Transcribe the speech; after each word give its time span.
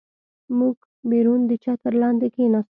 موږ 0.57 0.75
بیرون 1.09 1.41
د 1.49 1.51
چتر 1.63 1.93
لاندې 2.01 2.27
کېناستو. 2.35 2.69